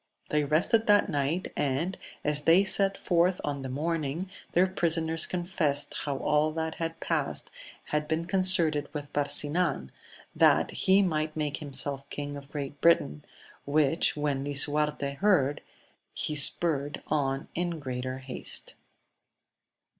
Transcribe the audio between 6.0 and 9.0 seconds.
OF GAUL, 203 been concerted